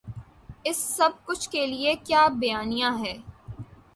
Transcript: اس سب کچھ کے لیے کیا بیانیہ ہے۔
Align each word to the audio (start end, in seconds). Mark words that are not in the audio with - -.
اس 0.63 0.77
سب 0.97 1.09
کچھ 1.25 1.49
کے 1.49 1.65
لیے 1.67 1.93
کیا 1.95 2.27
بیانیہ 2.39 2.89
ہے۔ 2.99 3.13